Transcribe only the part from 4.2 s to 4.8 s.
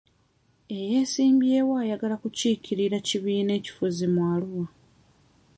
Arua.